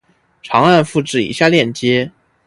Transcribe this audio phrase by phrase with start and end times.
[0.41, 2.11] 长按复制以下链接